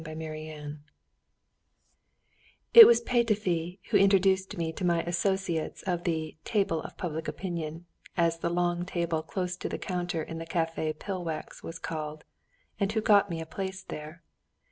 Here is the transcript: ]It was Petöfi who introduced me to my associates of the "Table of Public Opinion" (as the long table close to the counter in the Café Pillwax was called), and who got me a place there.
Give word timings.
]It 0.01 0.77
was 2.87 3.03
Petöfi 3.03 3.77
who 3.91 3.97
introduced 3.97 4.57
me 4.57 4.73
to 4.73 4.83
my 4.83 5.03
associates 5.03 5.83
of 5.83 6.05
the 6.05 6.37
"Table 6.43 6.81
of 6.81 6.97
Public 6.97 7.27
Opinion" 7.27 7.85
(as 8.17 8.39
the 8.39 8.49
long 8.49 8.83
table 8.83 9.21
close 9.21 9.55
to 9.57 9.69
the 9.69 9.77
counter 9.77 10.23
in 10.23 10.39
the 10.39 10.47
Café 10.47 10.95
Pillwax 10.97 11.61
was 11.61 11.77
called), 11.77 12.23
and 12.79 12.91
who 12.91 12.99
got 12.99 13.29
me 13.29 13.41
a 13.41 13.45
place 13.45 13.83
there. 13.83 14.23